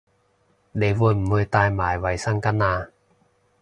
[0.71, 2.89] 你會唔會帶埋衛生巾吖